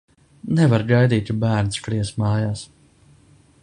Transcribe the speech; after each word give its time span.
Nevar 0.59 0.85
gaidīt, 0.93 1.27
ka 1.29 1.37
bērni 1.45 1.77
skries 1.79 2.13
mājās. 2.25 2.69